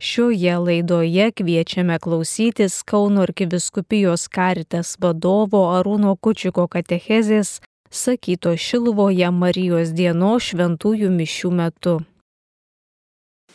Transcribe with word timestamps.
Šioje 0.00 0.58
laidoje 0.58 1.30
kviečiame 1.30 1.98
klausytis 1.98 2.82
Kauno 2.82 3.20
arkiviskupijos 3.20 4.28
karitas 4.32 4.94
vadovo 4.96 5.58
Arūno 5.76 6.14
Kučiko 6.16 6.64
katechezės 6.72 7.58
sakyto 7.92 8.54
Šilvoje 8.56 9.28
Marijos 9.28 9.90
dienos 9.92 10.46
šventųjų 10.48 11.10
mišių 11.12 11.50
metu. 11.58 11.92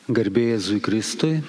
Garbėjai 0.05 0.51
Jėzui 0.51 0.77
Kristui, 0.85 1.39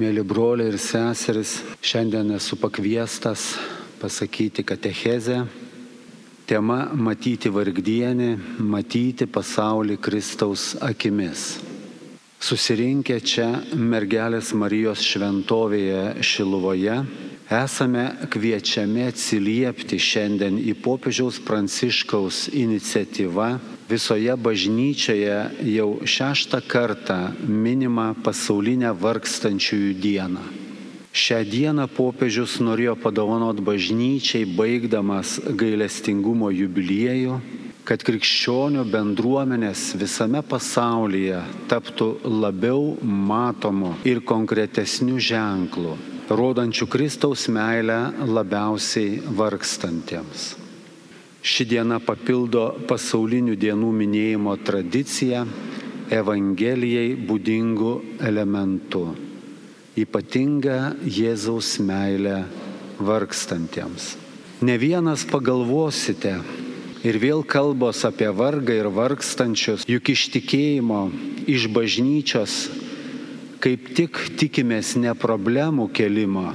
mėly 0.00 0.24
broliai 0.24 0.70
ir 0.72 0.78
seseris, 0.80 1.58
šiandien 1.84 2.32
esu 2.38 2.56
pakviestas 2.56 3.58
pasakyti 4.00 4.64
katechezę. 4.64 5.42
Tema- 6.48 6.88
matyti 7.08 7.52
vargdienį, 7.52 8.30
matyti 8.56 9.28
pasaulį 9.28 9.98
Kristaus 10.00 10.70
akimis 10.80 11.60
susirinkę 12.42 13.20
čia 13.22 13.46
mergelės 13.78 14.50
Marijos 14.58 15.02
šventovėje 15.06 16.24
Šiluvoje, 16.26 16.96
esame 17.52 18.06
kviečiami 18.32 19.04
atsiliepti 19.06 19.98
šiandien 20.02 20.58
į 20.58 20.74
popiežiaus 20.82 21.38
Pranciškaus 21.46 22.48
iniciatyvą 22.50 23.48
visoje 23.90 24.34
bažnyčioje 24.34 25.38
jau 25.70 25.88
šeštą 26.02 26.62
kartą 26.66 27.20
minimą 27.46 28.10
pasaulinę 28.26 28.90
vargstančiųjų 28.98 29.94
dieną. 30.02 30.42
Šią 31.12 31.42
dieną 31.44 31.86
popiežius 31.92 32.56
norėjo 32.64 32.96
padovanot 32.98 33.58
bažnyčiai, 33.60 34.48
baigdamas 34.56 35.36
gailestingumo 35.60 36.48
jubiliejų 36.50 37.36
kad 37.88 38.02
krikščionių 38.06 38.84
bendruomenės 38.90 39.92
visame 39.98 40.42
pasaulyje 40.46 41.40
taptų 41.70 42.08
labiau 42.24 42.94
matomu 43.02 43.96
ir 44.06 44.22
konkretesniu 44.26 45.18
ženklu, 45.18 45.96
rodančiu 46.30 46.86
Kristaus 46.86 47.48
meilę 47.50 48.12
labiausiai 48.22 49.18
vargstantiems. 49.38 50.52
Ši 51.42 51.66
diena 51.66 51.98
papildo 51.98 52.68
pasaulinių 52.86 53.56
dienų 53.58 53.90
minėjimo 53.98 54.54
tradiciją 54.62 55.42
Evangelijai 56.12 57.16
būdingų 57.26 57.92
elementų- 58.22 59.04
ypatinga 60.04 60.94
Jėzaus 61.02 61.80
meilė 61.82 62.44
vargstantiems. 63.00 64.12
Ne 64.62 64.76
vienas 64.78 65.24
pagalvosite, 65.26 66.36
Ir 67.02 67.16
vėl 67.18 67.40
kalbos 67.42 68.04
apie 68.06 68.28
vargą 68.30 68.76
ir 68.78 68.86
vargstančius, 68.94 69.82
juk 69.90 70.12
iš 70.12 70.28
tikėjimo, 70.36 71.00
iš 71.50 71.64
bažnyčios, 71.74 72.52
kaip 73.58 73.88
tik 73.98 74.20
tikimės 74.38 74.92
ne 75.02 75.10
problemų 75.18 75.88
kelimo, 75.90 76.52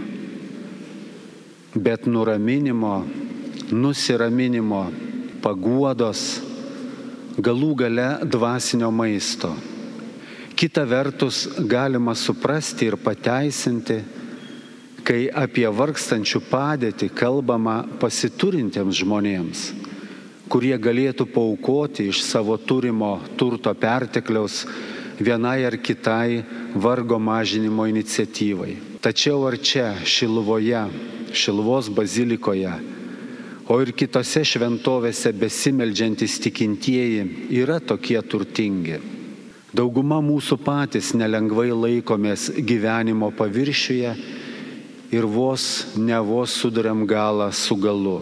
bet 1.75 2.08
nuraminimo, 2.08 3.02
nusiraminimo, 3.75 4.86
paguodos, 5.44 6.22
galų 7.44 7.73
gale 7.84 8.08
dvasinio 8.23 8.88
maisto. 8.88 9.52
Kita 10.56 10.86
vertus 10.88 11.42
galima 11.59 12.16
suprasti 12.16 12.88
ir 12.88 12.95
pateisinti, 12.95 14.00
kai 15.03 15.28
apie 15.28 15.68
vargstančių 15.68 16.42
padėtį 16.48 17.12
kalbama 17.20 17.81
pasiturintiems 18.00 19.03
žmonėms 19.03 19.68
kurie 20.50 20.76
galėtų 20.80 21.28
paukoti 21.31 22.08
iš 22.12 22.22
savo 22.26 22.58
turimo 22.58 23.17
turto 23.38 23.73
pertekliaus 23.76 24.64
vienai 25.20 25.66
ar 25.66 25.78
kitai 25.78 26.44
vargo 26.76 27.20
mažinimo 27.20 27.88
iniciatyvai. 27.90 28.78
Tačiau 29.02 29.45
ar 29.48 29.58
čia 29.58 29.94
Šilvoje, 30.06 30.86
Šilvos 31.34 31.90
bazilikoje, 31.94 32.73
o 33.68 33.78
ir 33.84 33.92
kitose 33.92 34.45
šventovėse 34.47 35.34
besimeldžiantis 35.35 36.40
tikintieji 36.44 37.52
yra 37.59 37.81
tokie 37.84 38.19
turtingi. 38.24 39.02
Dauguma 39.75 40.22
mūsų 40.24 40.58
patys 40.64 41.12
nelengvai 41.14 41.69
laikomės 41.75 42.47
gyvenimo 42.56 43.29
paviršiuje 43.35 44.14
ir 45.12 45.28
vos 45.28 45.68
ne 46.00 46.18
vos 46.24 46.56
sudariam 46.56 47.03
galą 47.08 47.52
su 47.53 47.75
galu. 47.75 48.22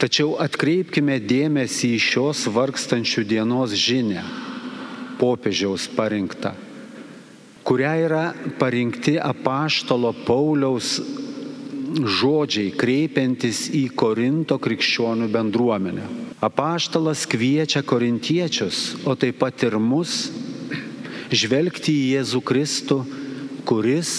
Tačiau 0.00 0.34
atkreipkime 0.42 1.20
dėmesį 1.22 1.94
į 1.94 2.00
šios 2.02 2.44
vargstančių 2.50 3.22
dienos 3.30 3.74
žinę, 3.78 4.24
popiežiaus 5.20 5.86
parinktą, 5.94 6.50
kuria 7.62 7.94
yra 8.02 8.24
parinkti 8.58 9.14
apaštalo 9.22 10.10
Pauliaus 10.26 10.98
žodžiai 11.94 12.72
kreipiantis 12.74 13.68
į 13.70 13.86
Korinto 13.94 14.58
krikščionių 14.58 15.28
bendruomenę. 15.30 16.08
Apaštalas 16.42 17.22
kviečia 17.30 17.84
korintiečius, 17.86 19.06
o 19.06 19.14
taip 19.14 19.38
pat 19.40 19.62
ir 19.64 19.78
mus, 19.78 20.32
žvelgti 21.30 21.94
į 21.94 22.08
Jėzų 22.16 22.40
Kristų, 22.44 22.98
kuris, 23.68 24.10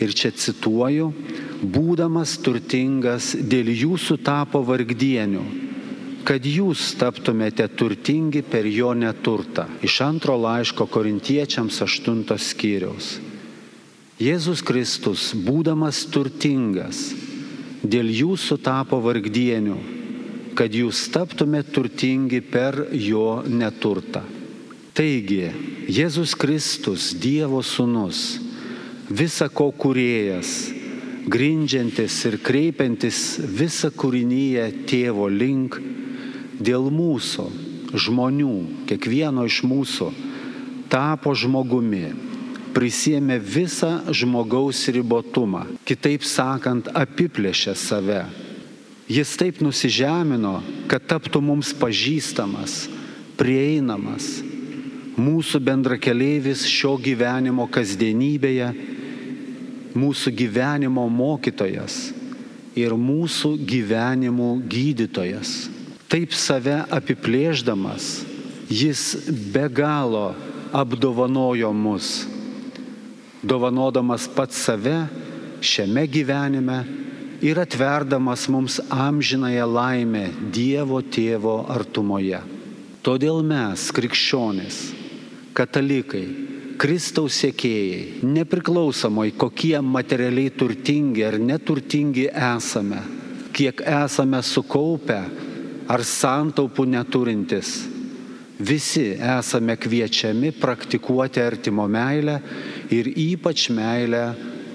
ir 0.00 0.16
čia 0.16 0.32
cituoju, 0.32 1.12
būdamas 1.62 2.38
turtingas, 2.40 3.34
dėl 3.36 3.68
jūsų 3.72 4.16
tapo 4.24 4.62
vargdienių, 4.64 5.42
kad 6.24 6.44
jūs 6.44 6.94
taptumėte 7.00 7.66
turtingi 7.68 8.42
per 8.42 8.68
jo 8.68 8.92
neturtą. 8.96 9.66
Iš 9.84 10.00
antro 10.04 10.36
laiško 10.40 10.86
korintiečiams 10.88 11.80
aštuntos 11.84 12.50
skyriaus. 12.52 13.18
Jėzus 14.20 14.60
Kristus, 14.60 15.30
būdamas 15.32 16.02
turtingas, 16.12 17.14
dėl 17.80 18.10
jūsų 18.12 18.58
tapo 18.60 18.98
vargdienių, 19.00 19.78
kad 20.58 20.74
jūs 20.76 21.06
taptumėte 21.12 21.72
turtingi 21.72 22.42
per 22.44 22.82
jo 22.92 23.40
neturtą. 23.48 24.20
Taigi, 24.92 25.48
Jėzus 25.88 26.34
Kristus, 26.36 27.14
Dievo 27.16 27.62
sūnus, 27.64 28.36
visa 29.08 29.48
ko 29.48 29.70
kuriejas, 29.72 30.79
grindžiantis 31.28 32.16
ir 32.28 32.38
kreipiantis 32.44 33.40
visą 33.44 33.90
kūrinyje 33.92 34.66
tėvo 34.88 35.28
link 35.28 35.76
dėl 36.60 36.90
mūsų, 36.92 37.46
žmonių, 37.96 38.56
kiekvieno 38.88 39.44
iš 39.48 39.62
mūsų, 39.66 40.10
tapo 40.92 41.34
žmogumi, 41.34 42.12
prisėmė 42.74 43.40
visą 43.42 44.12
žmogaus 44.14 44.84
ribotumą, 44.92 45.66
kitaip 45.88 46.24
sakant, 46.26 46.90
apiplėšė 46.94 47.74
save. 47.74 48.22
Jis 49.10 49.32
taip 49.34 49.58
nusižemino, 49.64 50.60
kad 50.86 51.02
taptų 51.10 51.40
mums 51.42 51.72
pažįstamas, 51.74 52.84
prieinamas, 53.40 54.38
mūsų 55.18 55.58
bendrakeleivis 55.66 56.62
šio 56.70 56.94
gyvenimo 57.02 57.66
kasdienybėje 57.72 58.70
mūsų 59.96 60.32
gyvenimo 60.36 61.06
mokytojas 61.10 62.10
ir 62.78 62.94
mūsų 62.94 63.56
gyvenimų 63.66 64.50
gydytojas. 64.70 65.68
Taip 66.10 66.34
save 66.34 66.80
apiplėždamas, 66.90 68.24
jis 68.70 69.14
be 69.54 69.66
galo 69.70 70.32
apdovanojo 70.74 71.70
mus, 71.74 72.24
dovanodamas 73.42 74.26
pats 74.34 74.58
save 74.66 75.04
šiame 75.62 76.06
gyvenime 76.10 76.80
ir 77.42 77.58
atverdamas 77.58 78.48
mums 78.52 78.80
amžinąją 78.90 79.66
laimę 79.70 80.26
Dievo 80.52 81.00
tėvo 81.02 81.64
artumoje. 81.72 82.40
Todėl 83.00 83.40
mes, 83.46 83.86
krikščionys, 83.96 84.80
katalikai, 85.56 86.26
Kristaus 86.80 87.36
sėkėjai, 87.42 88.22
nepriklausomai 88.24 89.34
kokie 89.36 89.74
materialiai 89.84 90.48
turtingi 90.48 91.26
ar 91.28 91.36
neturtingi 91.36 92.24
esame, 92.32 93.02
kiek 93.52 93.82
esame 93.84 94.40
sukaupę 94.40 95.18
ar 95.92 96.04
santaupų 96.08 96.86
neturintis, 96.94 97.74
visi 98.56 99.10
esame 99.12 99.76
kviečiami 99.76 100.54
praktikuoti 100.56 101.44
artimo 101.44 101.84
meilę 101.84 102.38
ir 102.88 103.12
ypač 103.12 103.68
meilę 103.76 104.24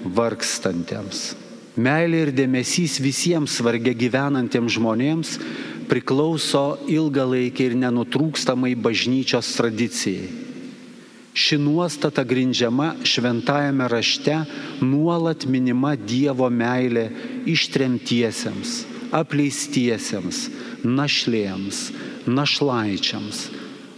vargstantiems. 0.06 1.26
Meilė 1.74 2.28
ir 2.28 2.34
dėmesys 2.38 3.00
visiems 3.02 3.58
vargia 3.66 3.98
gyvenantiems 3.98 4.78
žmonėms 4.78 5.36
priklauso 5.90 6.68
ilgalaikiai 6.86 7.72
ir 7.72 7.80
nenutrūkstamai 7.82 8.76
bažnyčios 8.78 9.56
tradicijai. 9.58 10.45
Ši 11.36 11.58
nuostata 11.60 12.24
grindžiama 12.24 12.94
šventajame 13.04 13.88
rašte 13.92 14.38
nuolat 14.80 15.44
minima 15.44 15.92
Dievo 15.92 16.48
meilė 16.48 17.10
ištremtiesiems, 17.44 18.78
apleistiesiems, 19.12 20.38
našlėms, 20.80 21.82
našlaičiams, 22.24 23.42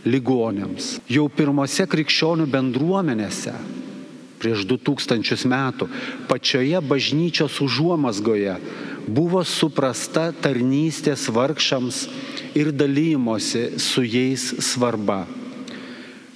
ligonėms. 0.02 0.90
Jau 1.06 1.28
pirmose 1.30 1.86
krikščionių 1.86 2.48
bendruomenėse 2.50 3.54
prieš 4.42 4.66
2000 4.66 5.46
metų 5.54 5.86
pačioje 6.26 6.82
bažnyčios 6.90 7.62
užuomasgoje 7.62 8.58
buvo 9.06 9.46
suprasta 9.46 10.32
tarnystės 10.42 11.30
vargšams 11.30 12.06
ir 12.58 12.74
dalymosi 12.74 13.78
su 13.78 14.02
jais 14.02 14.50
svarba. 14.58 15.22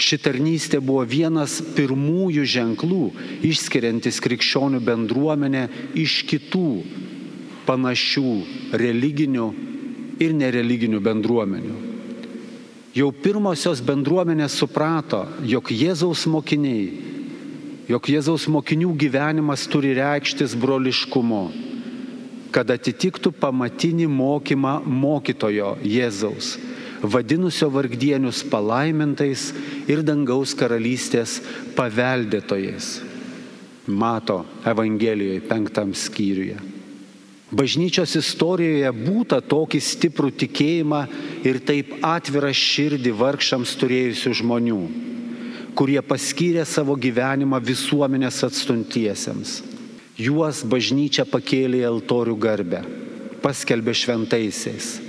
Ši 0.02 0.18
tarnystė 0.18 0.80
buvo 0.82 1.04
vienas 1.06 1.60
pirmųjų 1.76 2.42
ženklų, 2.48 3.02
išskiriantis 3.46 4.18
krikščionių 4.24 4.80
bendruomenę 4.82 5.68
iš 5.94 6.22
kitų 6.26 6.68
panašių 7.68 8.32
religinių 8.82 9.46
ir 10.22 10.34
nereliginių 10.34 11.00
bendruomenių. 11.06 11.76
Jau 12.92 13.08
pirmosios 13.24 13.80
bendruomenės 13.80 14.58
suprato, 14.58 15.22
jog 15.48 15.70
Jėzaus 15.72 16.26
mokiniai, 16.28 16.90
jog 17.88 18.10
Jėzaus 18.10 18.48
mokinių 18.52 18.90
gyvenimas 19.00 19.64
turi 19.70 19.94
reikštis 19.96 20.52
broliškumu, 20.60 21.46
kad 22.52 22.68
atitiktų 22.74 23.32
pamatinį 23.38 24.10
mokymą 24.12 24.74
mokytojo 24.84 25.76
Jėzaus, 25.86 26.58
vadinusio 27.02 27.68
vargdienius 27.70 28.42
palaimintais 28.46 29.50
ir 29.90 30.02
dangaus 30.06 30.54
karalystės 30.54 31.40
paveldėtojais. 31.76 33.00
Mato 33.90 34.44
Evangelijoje 34.64 35.42
penktam 35.48 35.90
skyriuje. 35.94 36.60
Bažnyčios 37.52 38.14
istorijoje 38.16 38.88
būta 38.96 39.42
tokį 39.44 39.80
stiprų 39.82 40.30
tikėjimą 40.40 41.02
ir 41.44 41.58
taip 41.66 41.98
atvirą 42.06 42.48
širdį 42.56 43.12
vargšams 43.18 43.74
turėjusių 43.82 44.32
žmonių, 44.40 44.80
kurie 45.76 46.00
paskyrė 46.00 46.64
savo 46.64 46.96
gyvenimą 46.96 47.60
visuomenės 47.60 48.40
atstuntiesiems. 48.48 49.58
Juos 50.16 50.62
bažnyčia 50.64 51.26
pakėlė 51.28 51.82
į 51.82 51.88
altorių 51.90 52.38
garbę, 52.40 52.84
paskelbė 53.44 53.96
šventaisiais. 54.00 55.01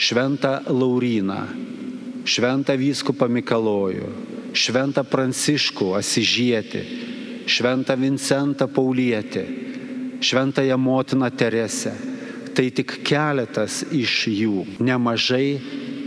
Šventą 0.00 0.54
Lauryną, 0.72 1.40
šventą 2.24 2.76
vyskupą 2.80 3.28
Mikalojų, 3.28 4.08
šventą 4.56 5.04
Pranciškų 5.04 5.90
Asižietį, 5.98 6.84
šventą 7.50 7.98
Vincentą 8.00 8.70
Paulietį 8.70 9.44
šventąją 10.20 10.78
motiną 10.78 11.30
Teresę. 11.30 11.92
Tai 12.54 12.70
tik 12.74 12.96
keletas 13.06 13.84
iš 13.94 14.26
jų, 14.28 14.64
nemažai, 14.82 15.60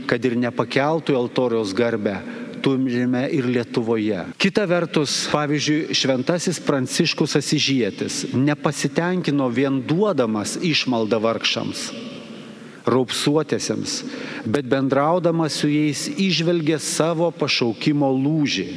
kad 0.05 0.25
ir 0.27 0.35
nepakeltų 0.37 1.15
altoriaus 1.15 1.71
garbę, 1.73 2.17
turime 2.63 3.23
ir 3.31 3.47
Lietuvoje. 3.47 4.25
Kita 4.37 4.65
vertus, 4.67 5.15
pavyzdžiui, 5.31 5.95
šventasis 5.95 6.59
Pranciškus 6.63 7.37
Asižėtis 7.39 8.19
nepasitenkino 8.35 9.47
vien 9.49 9.79
duodamas 9.87 10.57
išmaldą 10.61 11.21
vargšams, 11.23 11.87
raupsuotėsiams, 12.89 13.99
bet 14.45 14.67
bendraudamas 14.69 15.59
su 15.61 15.69
jais 15.71 16.07
išvelgė 16.11 16.79
savo 16.81 17.29
pašaukimo 17.35 18.09
lūžį. 18.11 18.67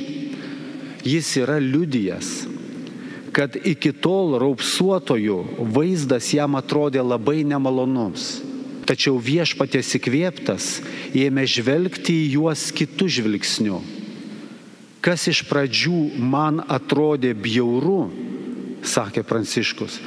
Jis 1.06 1.31
yra 1.38 1.58
liudijas, 1.62 2.47
kad 3.37 3.55
iki 3.69 3.93
tol 3.93 4.38
raupsuotojų 4.43 5.38
vaizdas 5.75 6.32
jam 6.35 6.56
atrodė 6.58 7.05
labai 7.05 7.43
nemalonus. 7.47 8.41
Tačiau 8.87 9.19
viešpatės 9.19 9.97
įkvėptas 9.99 10.67
ėmė 11.19 11.43
žvelgti 11.50 12.14
į 12.23 12.26
juos 12.37 12.69
kitų 12.75 13.09
žvilgsnių. 13.19 13.81
Kas 15.02 15.26
iš 15.31 15.43
pradžių 15.47 16.19
man 16.23 16.62
atrodė 16.70 17.32
bjauru, 17.35 18.09
sakė 18.87 19.23
Pranciškus, 19.26 19.99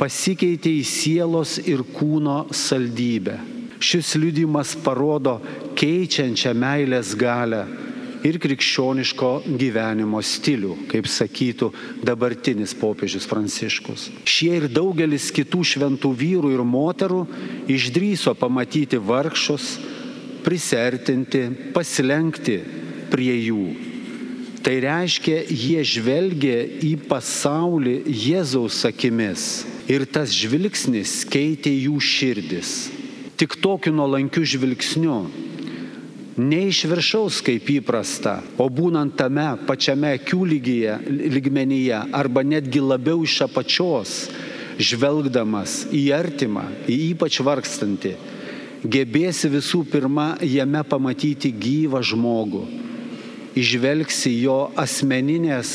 pasikeitė 0.00 0.72
į 0.80 0.84
sielos 0.88 1.58
ir 1.68 1.82
kūno 1.92 2.46
saldybę. 2.56 3.36
Šis 3.80 4.14
liudimas 4.20 4.72
parodo 4.84 5.38
keičiančią 5.76 6.54
meilės 6.56 7.12
galę 7.20 7.66
ir 8.24 8.36
krikščioniško 8.40 9.30
gyvenimo 9.60 10.20
stilių, 10.24 10.74
kaip 10.88 11.08
sakytų 11.08 11.70
dabartinis 12.04 12.74
popiežius 12.76 13.28
Pranciškus. 13.28 14.08
Šie 14.28 14.52
ir 14.58 14.68
daugelis 14.72 15.30
kitų 15.36 15.64
šventų 15.72 16.12
vyrų 16.16 16.52
ir 16.56 16.64
moterų 16.64 17.22
išdryso 17.72 18.34
pamatyti 18.36 19.00
vargšus, 19.00 19.74
prisertinti, 20.44 21.46
pasilenkti 21.76 22.60
prie 23.12 23.32
jų. 23.36 23.64
Tai 24.60 24.76
reiškia, 24.84 25.40
jie 25.48 25.80
žvelgia 25.88 26.64
į 26.84 26.94
pasaulį 27.08 28.02
Jėzaus 28.12 28.82
akimis 28.88 29.69
ir 29.90 30.06
tas 30.06 30.30
žvilgsnis 30.30 31.24
keitė 31.26 31.72
jų 31.74 31.98
širdis. 31.98 32.74
Tik 33.40 33.56
tokiu 33.58 33.92
nuolankiu 33.96 34.44
žvilgsniu 34.46 35.16
ne 36.40 36.60
iš 36.68 36.84
viršaus 36.88 37.40
kaip 37.44 37.68
įprasta, 37.74 38.38
o 38.60 38.68
būnant 38.70 39.16
tame 39.18 39.46
pačiame 39.66 40.14
akių 40.16 40.44
lygyje, 40.54 40.96
lygmenyje 41.34 41.98
arba 42.16 42.44
netgi 42.46 42.80
labiau 42.80 43.24
iš 43.26 43.40
apačios, 43.48 44.14
žvelgdamas 44.80 45.82
į 45.92 46.04
artimą, 46.16 46.64
į 46.88 46.96
ypač 47.10 47.40
vargstantį, 47.44 48.14
gebėsi 48.86 49.50
visų 49.52 49.82
pirma 49.92 50.34
jame 50.40 50.80
pamatyti 50.88 51.50
gyvą 51.52 52.00
žmogų, 52.12 52.62
išvelgsi 53.60 54.36
jo 54.40 54.60
asmeninės 54.78 55.74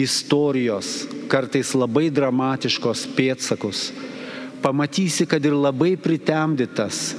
istorijos, 0.00 1.04
kartais 1.30 1.72
labai 1.76 2.08
dramatiškos 2.12 3.06
pėtsakus, 3.16 3.88
pamatysi, 4.62 5.26
kad 5.28 5.44
ir 5.44 5.56
labai 5.56 5.94
pritemdytas, 6.00 7.14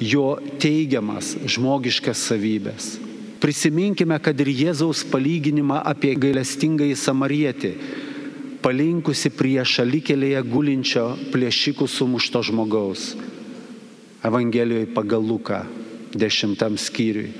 jo 0.00 0.34
teigiamas 0.60 1.34
žmogiškas 1.46 2.24
savybės. 2.30 2.94
Prisiminkime, 3.42 4.16
kad 4.24 4.38
ir 4.40 4.48
Jėzaus 4.48 5.02
palyginimą 5.10 5.82
apie 5.84 6.14
gailestingąjį 6.16 6.96
samarietį, 6.96 7.72
palinkusi 8.64 9.28
prie 9.36 9.60
šalikelėje 9.68 10.40
gulinčio 10.48 11.04
plėšikų 11.34 11.88
sumušto 11.90 12.40
žmogaus. 12.48 13.12
Evangelijoje 14.24 14.88
pagal 14.96 15.20
Luką, 15.20 15.60
dešimtam 16.16 16.78
skyriui. 16.80 17.34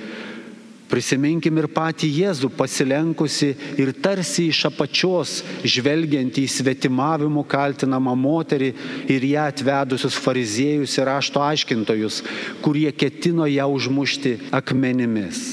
Prisiminkim 0.84 1.56
ir 1.58 1.66
patį 1.72 2.10
Jėzų 2.12 2.50
pasilenkusi 2.58 3.50
ir 3.80 3.92
tarsi 4.04 4.50
iš 4.52 4.66
apačios 4.68 5.38
žvelgiant 5.64 6.36
į 6.38 6.44
svetimavimų 6.58 7.46
kaltinamą 7.48 8.12
moterį 8.20 8.70
ir 9.10 9.28
ją 9.32 9.46
atvedusius 9.48 10.18
fariziejus 10.20 10.98
ir 10.98 11.08
rašto 11.08 11.40
aiškintojus, 11.40 12.20
kurie 12.64 12.90
ketino 12.92 13.48
ją 13.48 13.70
užmušti 13.72 14.36
akmenimis. 14.52 15.44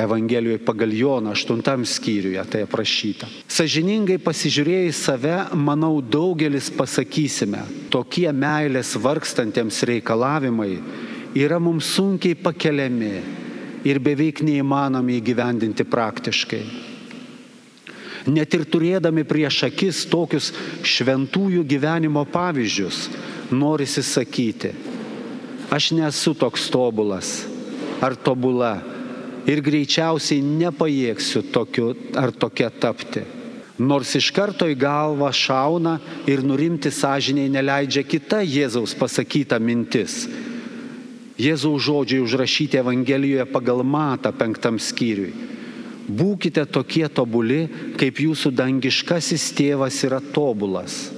Evangelijoje 0.00 0.62
pagal 0.64 0.94
Joną 0.94 1.34
8 1.34 1.84
skyriuje 1.84 2.44
tai 2.48 2.62
aprašyta. 2.64 3.28
Sažiningai 3.50 4.16
pasižiūrėję 4.22 4.86
į 4.88 4.94
save, 4.96 5.34
manau, 5.58 5.98
daugelis 6.00 6.70
pasakysime, 6.72 7.66
tokie 7.92 8.30
meilės 8.32 8.94
vargstantiems 8.96 9.82
reikalavimai 9.90 10.78
yra 11.36 11.58
mums 11.60 11.90
sunkiai 11.98 12.38
pakeliami 12.38 13.39
ir 13.84 14.00
beveik 14.02 14.42
neįmanomi 14.44 15.18
įgyvendinti 15.20 15.86
praktiškai. 15.88 16.62
Net 18.28 18.54
ir 18.54 18.66
turėdami 18.68 19.24
prieš 19.24 19.62
akis 19.70 20.02
tokius 20.10 20.50
šventųjų 20.84 21.64
gyvenimo 21.64 22.26
pavyzdžius, 22.28 23.06
norisi 23.56 24.04
sakyti, 24.04 24.74
aš 25.72 25.92
nesu 25.96 26.34
toks 26.36 26.68
tobulas 26.72 27.38
ar 28.04 28.16
tobula 28.16 28.76
ir 29.48 29.62
greičiausiai 29.64 30.44
nepajėgsiu 30.44 31.46
tokiu 31.52 31.94
ar 32.16 32.32
tokia 32.32 32.68
tapti. 32.70 33.24
Nors 33.80 34.12
iš 34.18 34.28
karto 34.36 34.66
į 34.68 34.76
galvą 34.76 35.30
šauna 35.32 35.94
ir 36.28 36.42
nurimti 36.44 36.92
sąžiniai 36.92 37.48
neleidžia 37.48 38.04
kita 38.04 38.42
Jėzaus 38.44 38.92
pasakyta 38.92 39.56
mintis 39.56 40.26
Jėzaus 41.40 41.86
žodžiai 41.86 42.20
užrašyti 42.20 42.80
Evangelijoje 42.80 43.46
pagal 43.48 43.80
matą 43.86 44.32
penktam 44.36 44.76
skyriui. 44.76 45.32
Būkite 46.10 46.66
tokie 46.66 47.06
tobuli, 47.08 47.62
kaip 47.96 48.18
jūsų 48.20 48.50
dangiškasis 48.58 49.46
tėvas 49.56 50.02
yra 50.04 50.18
tobulas. 50.34 51.08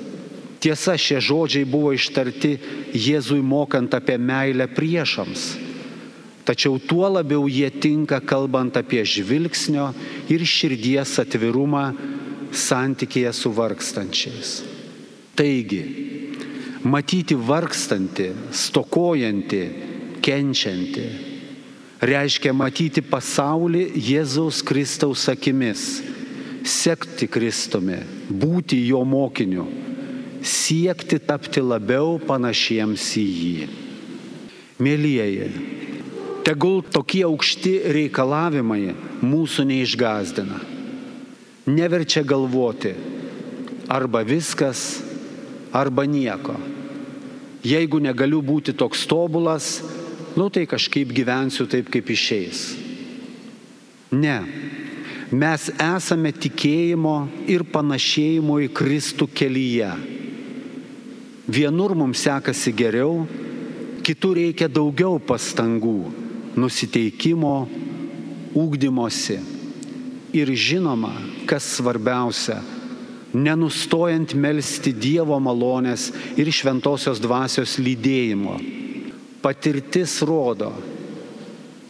Tiesa, 0.62 0.94
šie 1.00 1.18
žodžiai 1.18 1.66
buvo 1.66 1.90
ištarti 1.96 2.52
Jėzui 2.94 3.40
mokant 3.42 3.94
apie 3.98 4.18
meilę 4.20 4.68
priešams. 4.70 5.46
Tačiau 6.46 6.78
tuo 6.78 7.08
labiau 7.10 7.48
jie 7.50 7.70
tinka 7.70 8.20
kalbant 8.20 8.76
apie 8.78 9.02
žvilgsnio 9.06 9.88
ir 10.30 10.42
širdies 10.46 11.16
atvirumą 11.22 11.86
santykėje 12.52 13.32
su 13.34 13.50
vargstančiais. 13.54 14.52
Taigi, 15.38 15.82
matyti 16.84 17.38
vargstantį, 17.38 18.28
stokojantį, 18.52 19.62
kenčianti, 20.22 21.04
reiškia 22.02 22.54
matyti 22.54 23.02
pasaulį 23.04 23.84
Jėzaus 23.98 24.62
Kristaus 24.66 25.28
akimis, 25.30 26.02
sekti 26.66 27.28
Kristumi, 27.30 28.00
būti 28.30 28.78
jo 28.86 29.02
mokiniu, 29.06 29.66
siekti 30.42 31.18
tapti 31.22 31.62
labiau 31.62 32.18
panašiems 32.22 33.06
į 33.18 33.26
jį. 33.42 33.70
Mėlyjeji, 34.82 35.48
tegul 36.46 36.82
tokie 36.82 37.22
aukšti 37.28 37.76
reikalavimai 37.94 38.94
mūsų 39.22 39.66
neišgazdina. 39.70 40.58
Neverčia 41.70 42.24
galvoti, 42.26 42.90
arba 43.86 44.24
viskas, 44.26 45.02
arba 45.70 46.02
nieko. 46.10 46.56
Jeigu 47.62 48.00
negaliu 48.02 48.40
būti 48.42 48.74
toks 48.74 49.04
tobulas, 49.06 49.76
nu 50.36 50.48
tai 50.48 50.66
kažkaip 50.66 51.12
gyvensiu 51.12 51.66
taip, 51.68 51.90
kaip 51.92 52.08
išeis. 52.10 52.72
Ne. 54.12 54.38
Mes 55.32 55.70
esame 55.80 56.28
tikėjimo 56.36 57.16
ir 57.48 57.64
panašėjimo 57.64 58.58
į 58.66 58.68
Kristų 58.76 59.30
kelyje. 59.32 59.88
Vienur 61.48 61.94
mums 61.96 62.20
sekasi 62.20 62.74
geriau, 62.76 63.24
kitur 64.04 64.36
reikia 64.36 64.68
daugiau 64.68 65.16
pastangų, 65.16 66.12
nusiteikimo, 66.60 67.54
ūkdymosi. 68.52 69.38
Ir 70.36 70.52
žinoma, 70.56 71.14
kas 71.48 71.64
svarbiausia, 71.78 72.60
nenustojant 73.32 74.36
melstį 74.36 74.92
Dievo 74.96 75.40
malonės 75.40 76.10
ir 76.36 76.52
šventosios 76.52 77.20
dvasios 77.20 77.78
lydėjimo. 77.80 78.81
Patirtis 79.42 80.20
rodo, 80.22 80.70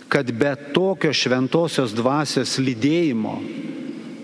kad 0.09 0.33
be 0.33 0.55
tokio 0.73 1.13
šventosios 1.13 1.93
dvasios 1.97 2.59
lydėjimo, 2.61 3.37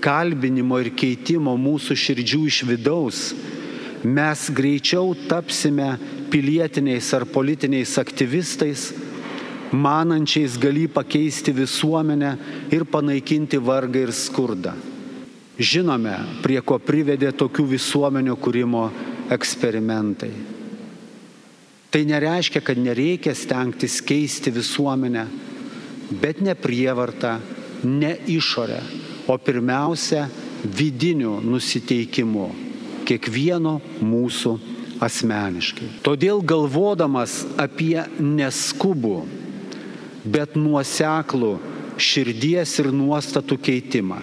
kalbinimo 0.05 0.79
ir 0.83 0.91
keitimo 0.97 1.55
mūsų 1.57 1.97
širdžių 1.97 2.41
iš 2.49 2.59
vidaus, 2.69 3.21
mes 4.05 4.47
greičiau 4.55 5.15
tapsime 5.29 5.95
pilietiniais 6.33 7.09
ar 7.17 7.25
politiniais 7.29 7.97
aktyvistais, 8.01 8.91
manančiais 9.73 10.57
gali 10.61 10.87
pakeisti 10.89 11.53
visuomenę 11.53 12.37
ir 12.73 12.85
panaikinti 12.89 13.61
vargą 13.61 14.07
ir 14.07 14.13
skurdą. 14.13 14.77
Žinome, 15.59 16.15
prie 16.45 16.61
ko 16.63 16.79
privedė 16.79 17.33
tokių 17.35 17.65
visuomenių 17.73 18.37
kūrimo 18.39 18.85
eksperimentai. 19.35 20.58
Tai 21.91 22.05
nereiškia, 22.05 22.61
kad 22.61 22.79
nereikia 22.79 23.35
stengtis 23.35 24.01
keisti 24.05 24.53
visuomenę, 24.53 25.25
bet 26.21 26.43
ne 26.45 26.55
prievartą, 26.55 27.39
ne 27.85 28.13
išorę, 28.29 28.81
o 29.29 29.39
pirmiausia 29.39 30.27
vidiniu 30.65 31.39
nusiteikimu 31.41 32.49
kiekvieno 33.09 33.79
mūsų 34.05 34.55
asmeniškai. 35.01 35.89
Todėl 36.05 36.43
galvodamas 36.45 37.41
apie 37.57 38.03
neskubų, 38.21 39.23
bet 40.29 40.59
nuoseklų 40.59 41.55
širdies 41.97 42.75
ir 42.83 42.93
nuostatų 42.93 43.57
keitimą 43.65 44.21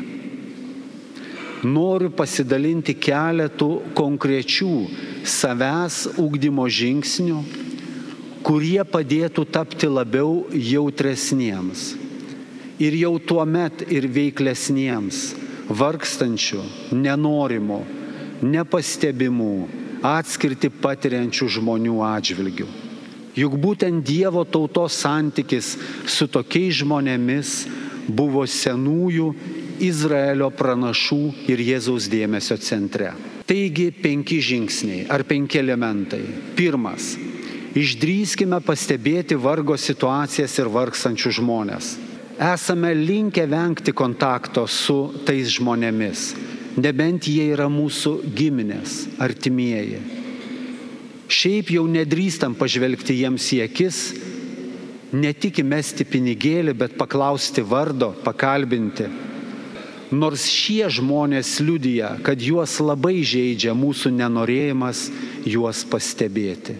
noriu 1.65 2.11
pasidalinti 2.13 2.95
keletų 3.01 3.69
konkrečių 3.97 4.71
savęs 5.25 6.05
ūkdymo 6.21 6.65
žingsnių, 6.69 7.41
kurie 8.45 8.81
padėtų 8.85 9.45
tapti 9.49 9.89
labiau 9.89 10.45
jautresniems 10.53 11.93
ir 12.79 12.95
jau 12.99 13.15
tuo 13.19 13.45
met 13.47 13.85
ir 13.91 14.07
veiklesniems, 14.11 15.33
vargstančių, 15.69 16.61
nenorimų, 16.93 17.81
nepastebimų, 18.45 19.53
atskirti 20.05 20.69
patiriančių 20.69 21.47
žmonių 21.57 22.01
atžvilgių. 22.05 22.67
Juk 23.35 23.55
būtent 23.59 24.03
Dievo 24.07 24.45
tautos 24.47 24.95
santykis 25.01 25.73
su 26.07 26.27
tokiais 26.31 26.77
žmonėmis 26.79 27.55
buvo 28.07 28.45
senųjų 28.47 29.31
Izraelio 29.83 30.51
pranašų 30.55 31.23
ir 31.51 31.63
Jėzaus 31.71 32.07
dėmesio 32.11 32.55
centre. 32.61 33.11
Taigi 33.45 33.91
penki 33.93 34.39
žingsniai 34.41 35.05
ar 35.13 35.21
penki 35.29 35.59
elementai. 35.61 36.23
Pirmas. 36.57 37.13
Išdrįskime 37.77 38.57
pastebėti 38.65 39.35
vargo 39.37 39.75
situacijas 39.77 40.55
ir 40.57 40.71
vargstančių 40.73 41.31
žmonės. 41.39 41.89
Esame 42.41 42.93
linkę 42.95 43.45
vengti 43.51 43.93
kontakto 43.95 44.65
su 44.67 44.97
tais 45.27 45.51
žmonėmis, 45.55 46.23
nebent 46.79 47.27
jie 47.29 47.45
yra 47.53 47.67
mūsų 47.71 48.15
giminės, 48.35 48.95
artimieji. 49.23 50.01
Šiaip 51.31 51.69
jau 51.75 51.85
nedrįstam 51.91 52.57
pažvelgti 52.57 53.19
jiems 53.21 53.45
į 53.55 53.61
akis, 53.67 54.01
ne 55.13 55.31
tik 55.37 55.61
įmesti 55.61 56.07
pinigėlį, 56.07 56.73
bet 56.79 56.97
paklausti 56.99 57.63
vardo, 57.63 58.11
pakalbinti 58.25 59.07
nors 60.13 60.45
šie 60.49 60.85
žmonės 60.91 61.57
liudija, 61.63 62.15
kad 62.25 62.41
juos 62.41 62.77
labai 62.83 63.23
žaidžia 63.25 63.73
mūsų 63.77 64.11
nenorėjimas 64.13 65.07
juos 65.47 65.81
pastebėti. 65.89 66.77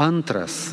Antras, 0.00 0.72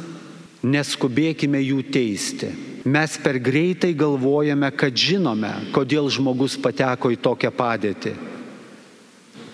neskubėkime 0.64 1.60
jų 1.64 1.84
teisti. 1.92 2.54
Mes 2.88 3.18
per 3.20 3.42
greitai 3.44 3.92
galvojame, 3.98 4.70
kad 4.72 4.96
žinome, 4.96 5.52
kodėl 5.76 6.08
žmogus 6.14 6.56
pateko 6.62 7.12
į 7.12 7.20
tokią 7.20 7.52
padėtį. 7.52 8.16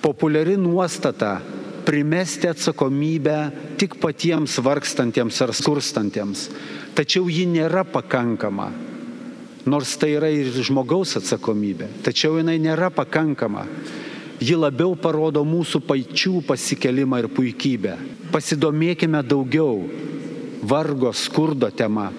Populiari 0.03 0.57
nuostata- 0.59 1.41
primesti 1.87 2.47
atsakomybę 2.47 3.51
tik 3.77 3.95
patiems 3.99 4.59
vargstantiems 4.59 5.41
ar 5.41 5.49
skurstantiems. 5.49 6.49
Tačiau 6.93 7.27
ji 7.27 7.45
nėra 7.47 7.83
pakankama 7.83 8.92
nors 9.65 9.95
tai 9.97 10.13
yra 10.17 10.29
ir 10.33 10.51
žmogaus 10.63 11.15
atsakomybė, 11.19 11.87
tačiau 12.03 12.39
jinai 12.39 12.57
nėra 12.61 12.91
pakankama. 12.93 13.65
Ji 14.43 14.57
labiau 14.59 14.97
parodo 14.99 15.43
mūsų 15.47 15.79
pačių 15.87 16.41
pasikelimą 16.47 17.21
ir 17.21 17.29
puikybę. 17.31 17.93
Pasidomėkime 18.33 19.21
daugiau 19.23 19.85
vargo 20.67 21.13
skurdo 21.15 21.69
tema. 21.71 22.09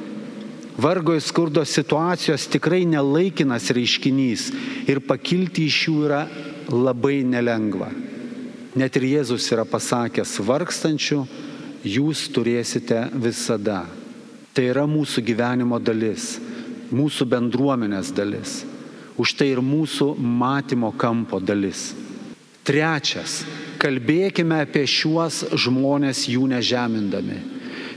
Vargo 0.81 1.15
ir 1.15 1.23
skurdo 1.23 1.63
situacijos 1.69 2.47
tikrai 2.51 2.83
nelaikinas 2.89 3.69
reiškinys 3.77 4.49
ir 4.89 5.03
pakilti 5.05 5.69
iš 5.69 5.83
jų 5.87 5.99
yra 6.07 6.23
labai 6.73 7.21
nelengva. 7.29 7.91
Net 8.75 8.97
ir 8.99 9.07
Jėzus 9.07 9.45
yra 9.55 9.67
pasakęs, 9.69 10.39
vargstančių 10.43 11.21
jūs 11.87 12.25
turėsite 12.35 13.05
visada. 13.13 13.85
Tai 14.55 14.65
yra 14.71 14.87
mūsų 14.89 15.23
gyvenimo 15.29 15.79
dalis 15.83 16.39
mūsų 16.95 17.27
bendruomenės 17.29 18.13
dalis, 18.15 18.63
už 19.19 19.35
tai 19.39 19.51
ir 19.53 19.63
mūsų 19.63 20.15
matymo 20.19 20.93
kampo 20.97 21.41
dalis. 21.43 21.93
Trečias, 22.65 23.43
kalbėkime 23.83 24.63
apie 24.65 24.87
šiuos 24.89 25.43
žmonės 25.67 26.25
jų 26.33 26.47
nežemindami. 26.55 27.43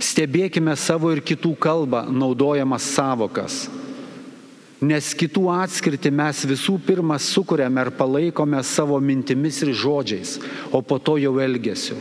Stebėkime 0.03 0.75
savo 0.77 1.13
ir 1.15 1.23
kitų 1.25 1.55
kalbą 1.61 2.03
naudojamas 2.11 2.85
savokas. 2.97 3.65
Nes 4.77 5.09
kitų 5.17 5.47
atskirti 5.55 6.11
mes 6.13 6.43
visų 6.45 6.75
pirma 6.85 7.15
sukūrėme 7.17 7.87
ir 7.87 7.89
palaikome 7.97 8.59
savo 8.61 8.99
mintimis 9.01 9.63
ir 9.65 9.71
žodžiais, 9.73 10.35
o 10.69 10.83
po 10.85 10.99
to 11.01 11.15
jau 11.17 11.39
elgesiu. 11.41 11.97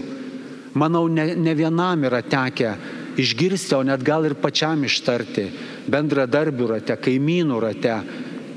Manau, 0.76 1.06
ne, 1.08 1.30
ne 1.40 1.54
vienam 1.56 2.04
yra 2.04 2.20
tekę 2.20 2.74
išgirsti, 3.16 3.74
o 3.74 3.82
net 3.86 4.04
gal 4.04 4.26
ir 4.28 4.36
pačiam 4.40 4.84
ištarti 4.84 5.48
bendradarbių 5.90 6.70
rate, 6.74 6.96
kaimynų 7.00 7.60
rate, 7.62 7.96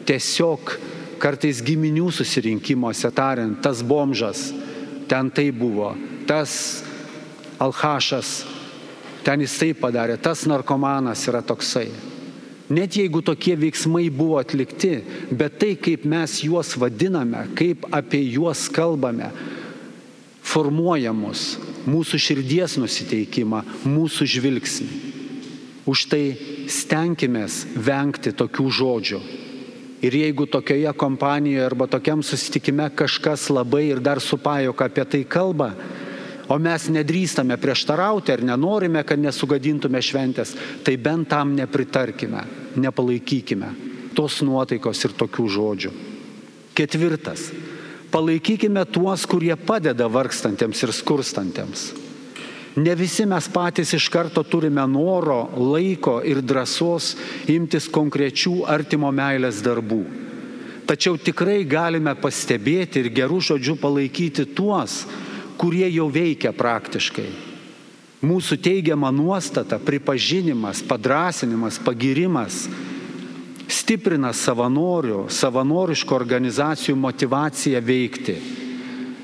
tiesiog 0.09 0.75
kartais 1.19 1.61
giminių 1.65 2.09
susirinkimuose 2.15 3.11
tariant, 3.15 3.59
tas 3.63 3.83
bomžas, 3.83 4.49
ten 5.09 5.31
tai 5.33 5.49
buvo, 5.51 5.93
tas 6.29 6.83
alhašas, 7.59 8.43
ten 9.25 9.43
jis 9.43 9.57
tai 9.59 9.73
padarė, 9.77 10.17
tas 10.21 10.45
narkomanas 10.49 11.25
yra 11.29 11.43
toksai. 11.45 11.89
Net 12.69 12.93
jeigu 12.99 13.23
tokie 13.25 13.55
veiksmai 13.57 14.11
buvo 14.13 14.37
atlikti, 14.37 14.99
bet 15.33 15.57
tai, 15.61 15.73
kaip 15.73 16.05
mes 16.05 16.37
juos 16.45 16.75
vadiname, 16.77 17.47
kaip 17.57 17.87
apie 17.89 18.21
juos 18.29 18.67
kalbame, 18.69 19.31
formuoja 20.45 21.13
mus, 21.13 21.57
mūsų 21.89 22.19
širdies 22.21 22.77
nusiteikimą, 22.79 23.63
mūsų 23.89 24.27
žvilgsnį. 24.35 24.89
Už 25.89 26.05
tai 26.11 26.23
stenkimės 26.69 27.63
vengti 27.73 28.33
tokių 28.37 28.67
žodžių. 28.79 29.21
Ir 30.05 30.15
jeigu 30.15 30.45
tokioje 30.47 30.91
kompanijoje 30.95 31.65
arba 31.65 31.89
tokiam 31.91 32.21
susitikime 32.23 32.87
kažkas 32.95 33.49
labai 33.51 33.89
ir 33.89 33.99
dar 33.99 34.21
su 34.23 34.37
pajoka 34.39 34.87
apie 34.87 35.03
tai 35.03 35.23
kalba, 35.27 35.73
o 36.49 36.55
mes 36.57 36.87
nedrįstame 36.89 37.57
prieštarauti 37.59 38.31
ar 38.33 38.45
nenorime, 38.45 39.03
kad 39.03 39.19
nesugadintume 39.19 39.99
šventės, 40.01 40.55
tai 40.85 40.95
bent 40.97 41.27
tam 41.29 41.51
nepritarkime, 41.57 42.45
nepalaikykime 42.79 43.73
tos 44.15 44.39
nuotaikos 44.43 45.03
ir 45.05 45.13
tokių 45.19 45.45
žodžių. 45.55 45.91
Ketvirtas. 46.75 47.49
Palaikykime 48.09 48.85
tuos, 48.89 49.25
kurie 49.29 49.53
padeda 49.55 50.07
vargstantiems 50.09 50.85
ir 50.85 50.93
skurstantiems. 50.97 51.83
Ne 52.79 52.93
visi 52.95 53.25
mes 53.25 53.47
patys 53.51 53.91
iš 53.97 54.07
karto 54.13 54.43
turime 54.45 54.85
noro, 54.87 55.49
laiko 55.57 56.19
ir 56.25 56.41
drąsos 56.41 57.15
imtis 57.49 57.89
konkrečių 57.91 58.63
artimo 58.69 59.11
meilės 59.11 59.61
darbų. 59.65 60.03
Tačiau 60.89 61.19
tikrai 61.21 61.63
galime 61.69 62.15
pastebėti 62.17 63.03
ir 63.03 63.11
gerų 63.13 63.41
žodžių 63.45 63.75
palaikyti 63.81 64.47
tuos, 64.57 65.03
kurie 65.59 65.85
jau 65.91 66.07
veikia 66.09 66.53
praktiškai. 66.55 67.27
Mūsų 68.25 68.57
teigiama 68.59 69.11
nuostata, 69.15 69.77
pripažinimas, 69.79 70.81
padrasinimas, 70.83 71.77
pagirimas 71.79 72.65
stiprina 73.69 74.33
savanorių, 74.33 75.27
savanoriškų 75.29 76.15
organizacijų 76.15 76.97
motivaciją 76.97 77.81
veikti. 77.85 78.35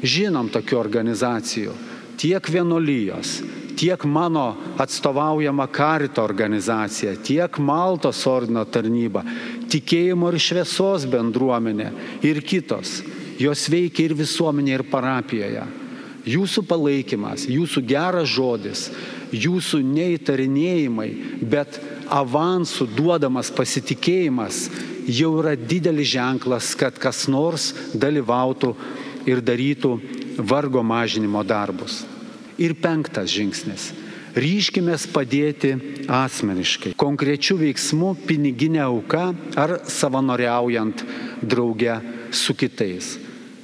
Žinom 0.06 0.52
tokių 0.54 0.78
organizacijų, 0.78 1.74
tiek 2.22 2.50
vienolyjos, 2.54 3.40
tiek 3.76 4.06
mano 4.06 4.56
atstovaujama 4.78 5.66
karito 5.68 6.24
organizacija, 6.24 7.16
tiek 7.18 7.58
Maltos 7.60 8.22
ordino 8.30 8.64
tarnyba, 8.66 9.26
tikėjimo 9.72 10.30
ir 10.32 10.40
šviesos 10.40 11.08
bendruomenė 11.10 11.90
ir 12.26 12.44
kitos. 12.46 13.02
Jos 13.42 13.66
veikia 13.68 14.06
ir 14.08 14.14
visuomenė, 14.16 14.78
ir 14.78 14.86
parapijoje. 14.88 15.66
Jūsų 16.26 16.64
palaikymas, 16.66 17.44
jūsų 17.52 17.84
geras 17.86 18.30
žodis, 18.32 18.88
jūsų 19.36 19.82
neįtarinėjimai, 19.86 21.10
bet 21.44 21.78
avansų 22.12 22.88
duodamas 22.96 23.52
pasitikėjimas 23.54 24.66
jau 25.08 25.32
yra 25.42 25.56
didelis 25.56 26.10
ženklas, 26.16 26.74
kad 26.78 26.98
kas 27.02 27.26
nors 27.32 27.72
dalyvautų 27.94 28.74
ir 29.30 29.42
darytų 29.42 29.94
vargo 30.38 30.84
mažinimo 30.84 31.44
darbus. 31.46 32.04
Ir 32.58 32.76
penktas 32.80 33.32
žingsnis. 33.34 33.92
Ryškime 34.36 34.98
padėti 35.14 35.72
asmeniškai, 36.12 36.92
konkrečių 37.00 37.56
veiksmų, 37.62 38.10
piniginė 38.28 38.82
auka 38.84 39.30
ar 39.56 39.78
savanoriaujant 39.88 41.06
drauge 41.40 41.96
su 42.36 42.56
kitais. 42.58 43.14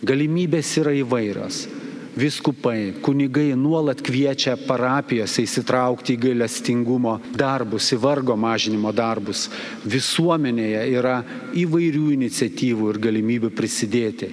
Galimybės 0.01 0.71
yra 0.79 0.95
įvairios 0.95 1.65
viskupai, 2.15 2.93
kunigai 3.01 3.55
nuolat 3.55 4.01
kviečia 4.03 4.57
parapijose 4.67 5.45
įsitraukti 5.45 6.15
į 6.15 6.21
gailestingumo 6.25 7.17
darbus, 7.37 7.91
į 7.95 7.99
vargo 8.03 8.35
mažinimo 8.35 8.91
darbus. 8.95 9.47
Visuomenėje 9.87 10.83
yra 10.97 11.21
įvairių 11.55 12.11
iniciatyvų 12.17 12.91
ir 12.91 13.01
galimybių 13.07 13.51
prisidėti. 13.55 14.31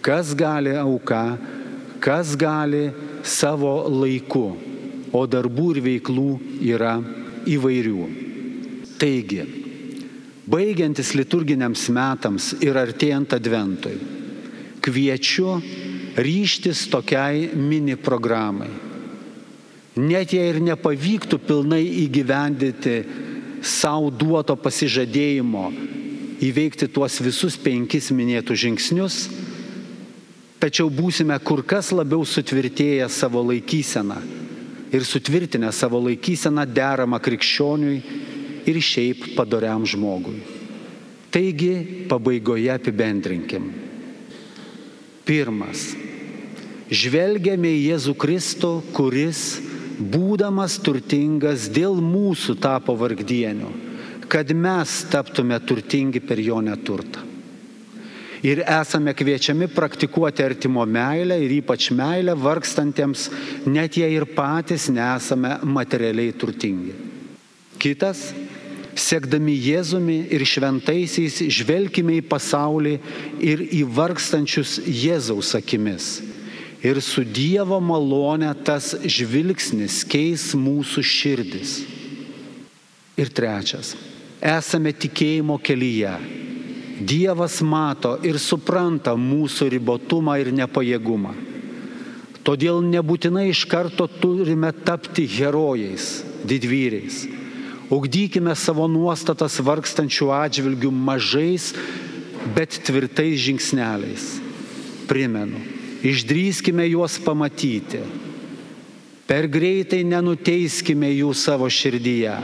Kas 0.00 0.32
gali 0.34 0.72
auka, 0.80 1.36
kas 2.00 2.32
gali 2.40 2.88
savo 3.22 3.74
laiku, 3.92 4.46
o 5.12 5.26
darbų 5.26 5.66
ir 5.74 5.82
veiklų 5.84 6.28
yra 6.64 6.94
įvairių. 7.50 8.06
Taigi, 9.00 9.44
baigiantis 10.50 11.12
liturginiams 11.18 11.86
metams 11.92 12.52
ir 12.64 12.78
artėjant 12.80 13.36
adventui, 13.36 13.96
kviečiu 14.80 15.58
ryštis 16.20 16.86
tokiai 16.92 17.48
mini 17.56 17.96
programai. 17.96 18.70
Net 20.00 20.32
jei 20.32 20.52
ir 20.52 20.60
nepavyktų 20.62 21.40
pilnai 21.42 21.82
įgyvendinti 22.04 22.94
savo 23.66 24.10
duoto 24.14 24.54
pasižadėjimo 24.56 25.64
įveikti 26.40 26.88
tuos 26.88 27.18
visus 27.20 27.58
penkis 27.60 28.08
minėtus 28.14 28.62
žingsnius, 28.62 29.16
tačiau 30.60 30.88
būsime 30.92 31.36
kur 31.44 31.64
kas 31.66 31.90
labiau 31.92 32.24
sutvirtėję 32.24 33.08
savo 33.12 33.42
laikyseną 33.50 34.20
ir 34.90 35.04
sutvirtinę 35.06 35.72
savo 35.72 36.00
laikyseną 36.06 36.64
deramą 36.66 37.20
krikščioniui 37.22 38.00
ir 38.70 38.80
šiaip 38.80 39.32
padoriam 39.36 39.84
žmogui. 39.86 40.40
Taigi 41.30 42.06
pabaigoje 42.10 42.72
apibendrinkim. 42.74 43.70
Pirmas. 45.24 46.09
Žvelgiame 46.90 47.70
į 47.70 47.82
Jėzų 47.92 48.16
Kristų, 48.18 48.70
kuris, 48.96 49.60
būdamas 50.00 50.74
turtingas, 50.82 51.68
dėl 51.70 52.00
mūsų 52.02 52.56
tapo 52.58 52.96
vargdieniu, 52.98 53.70
kad 54.30 54.50
mes 54.50 55.04
taptume 55.10 55.58
turtingi 55.62 56.22
per 56.22 56.42
jo 56.42 56.58
neturtą. 56.64 57.26
Ir 58.42 58.62
esame 58.64 59.12
kviečiami 59.12 59.68
praktikuoti 59.68 60.42
artimo 60.42 60.82
meilę 60.88 61.36
ir 61.44 61.52
ypač 61.60 61.90
meilę 61.92 62.32
vargstantiems, 62.40 63.28
net 63.68 63.98
jei 64.00 64.14
ir 64.16 64.24
patys 64.32 64.88
nesame 64.88 65.58
materialiai 65.62 66.32
turtingi. 66.32 66.94
Kitas 67.80 68.30
Sekdami 69.00 69.54
Jėzumi 69.54 70.16
ir 70.34 70.42
šventaisiais 70.44 71.38
žvelgime 71.54 72.18
į 72.18 72.24
pasaulį 72.28 72.96
ir 73.38 73.62
į 73.78 73.84
vargstančius 73.96 74.80
Jėzaus 74.84 75.54
akimis. 75.56 76.18
Ir 76.82 77.00
su 77.04 77.24
Dievo 77.24 77.80
malone 77.80 78.50
tas 78.64 78.94
žvilgsnis 79.04 80.00
keis 80.08 80.50
mūsų 80.56 81.04
širdis. 81.04 81.74
Ir 83.20 83.32
trečias. 83.36 83.92
Esame 84.40 84.94
tikėjimo 84.96 85.58
kelyje. 85.60 86.14
Dievas 87.00 87.58
mato 87.64 88.14
ir 88.24 88.38
supranta 88.40 89.12
mūsų 89.16 89.68
ribotumą 89.76 90.38
ir 90.40 90.52
nepajėgumą. 90.56 91.34
Todėl 92.44 92.80
nebūtinai 92.84 93.50
iš 93.50 93.66
karto 93.68 94.08
turime 94.08 94.72
tapti 94.72 95.26
herojais, 95.28 96.22
didvyriais 96.48 97.26
Ugdykime 97.90 98.52
savo 98.54 98.84
nuostatas 98.86 99.56
vargstančių 99.66 100.28
atžvilgių 100.30 100.92
mažais, 100.94 101.72
bet 102.54 102.76
tvirtais 102.86 103.40
žingsneliais. 103.42 104.26
Primenu, 105.10 105.58
išdrįskime 106.06 106.86
juos 106.90 107.18
pamatyti. 107.22 108.00
Per 109.30 109.46
greitai 109.46 110.02
nenuteiskime 110.02 111.10
jų 111.12 111.30
savo 111.38 111.68
širdyje. 111.70 112.34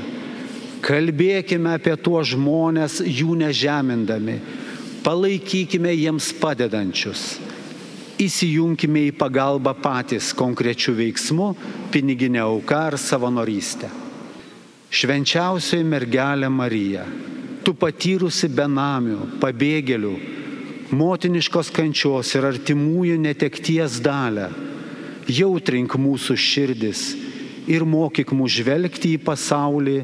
Kalbėkime 0.86 1.72
apie 1.74 1.96
tuos 1.98 2.30
žmonės 2.30 3.00
jų 3.02 3.34
nežemindami. 3.40 4.36
Palaikykime 5.02 5.90
jiems 5.96 6.30
padedančius. 6.38 7.40
Įsijunkime 8.22 9.08
į 9.08 9.16
pagalbą 9.18 9.74
patys 9.82 10.30
konkrečių 10.36 10.94
veiksmų, 11.00 11.48
piniginę 11.92 12.44
auką 12.46 12.78
ar 12.92 12.96
savanorystę. 13.00 13.90
Švenčiausioji 14.86 15.84
mergelė 15.84 16.48
Marija, 16.48 17.02
tu 17.66 17.74
patyrusi 17.74 18.48
benamių, 18.48 19.40
pabėgėlių, 19.42 20.14
motiniškos 20.94 21.72
kančios 21.74 22.34
ir 22.36 22.46
artimųjų 22.46 23.18
netekties 23.22 23.98
dalę, 24.04 24.50
jautrink 25.26 25.96
mūsų 25.98 26.36
širdis 26.38 27.02
ir 27.66 27.84
mokyk 27.86 28.30
mūsų 28.30 28.62
žvelgti 28.62 29.16
į 29.16 29.22
pasaulį 29.26 29.98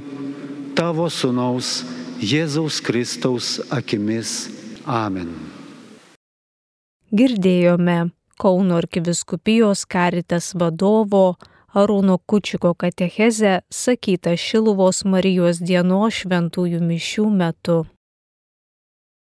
tavo 0.79 1.09
sunaus 1.11 1.83
Jėzaus 2.23 2.81
Kristaus 2.83 3.59
akimis. 3.71 4.51
Amen. 4.87 5.31
Girdėjome 7.13 8.13
Kauno 8.43 8.79
arkiviskupijos 8.81 9.85
karitas 9.87 10.53
vadovo 10.59 11.37
Arūno 11.75 12.19
Kučiko 12.27 12.75
katechezę 12.75 13.61
sakytą 13.71 14.35
Šiluvos 14.37 15.05
Marijos 15.05 15.61
dienos 15.63 16.23
šventųjų 16.23 16.81
mišių 16.83 17.27
metu. 17.31 17.77